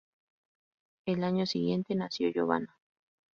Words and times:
Al 1.05 1.23
año 1.23 1.45
siguiente, 1.45 1.93
nació 1.93 2.31
Giovanna. 2.31 2.75